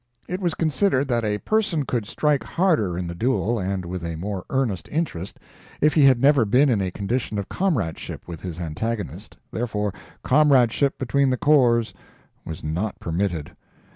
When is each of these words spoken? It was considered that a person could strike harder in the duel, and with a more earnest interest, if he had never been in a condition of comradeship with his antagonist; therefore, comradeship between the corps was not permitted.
It 0.27 0.41
was 0.41 0.55
considered 0.55 1.07
that 1.09 1.23
a 1.23 1.37
person 1.37 1.85
could 1.85 2.07
strike 2.07 2.43
harder 2.43 2.97
in 2.97 3.05
the 3.05 3.13
duel, 3.13 3.59
and 3.59 3.85
with 3.85 4.03
a 4.03 4.15
more 4.15 4.45
earnest 4.49 4.87
interest, 4.91 5.39
if 5.79 5.93
he 5.93 6.05
had 6.05 6.19
never 6.19 6.43
been 6.43 6.69
in 6.71 6.81
a 6.81 6.89
condition 6.89 7.37
of 7.37 7.49
comradeship 7.49 8.27
with 8.27 8.41
his 8.41 8.59
antagonist; 8.59 9.37
therefore, 9.51 9.93
comradeship 10.23 10.97
between 10.97 11.29
the 11.29 11.37
corps 11.37 11.93
was 12.45 12.63
not 12.63 12.99
permitted. 12.99 13.55